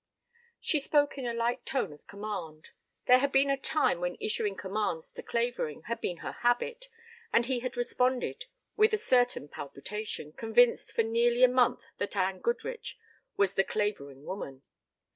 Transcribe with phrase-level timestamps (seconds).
[0.59, 2.69] She spoke in a light tone of command.
[3.05, 6.87] There had been a time when issuing commands to Clavering had been her habit
[7.31, 8.45] and he had responded
[8.75, 12.97] with a certain palpitation, convinced for nearly a month that Anne Goodrich
[13.37, 14.63] was the Clavering woman.